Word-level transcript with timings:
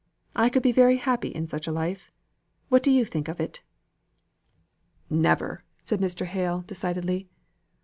I 0.35 0.49
could 0.49 0.63
be 0.63 0.71
very 0.71 0.97
happy 0.97 1.27
in 1.27 1.45
such 1.45 1.67
a 1.67 1.71
life. 1.71 2.11
What 2.69 2.81
do 2.81 2.89
you 2.89 3.05
think 3.05 3.27
of 3.27 3.39
it?" 3.39 3.61
"Never," 5.11 5.63
said 5.83 5.99
Mr. 6.01 6.25
Hale, 6.25 6.63
decidedly. 6.65 7.29